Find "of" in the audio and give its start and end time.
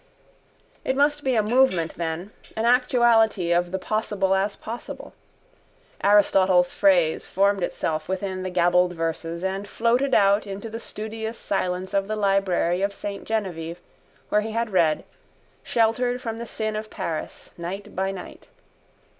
3.51-3.69, 11.93-12.07, 12.81-12.95, 16.75-16.89